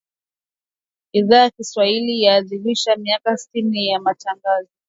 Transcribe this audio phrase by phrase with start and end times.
[1.13, 4.67] Idhaa ya Kiswahili yaadhimisha miaka sitini ya Matangazo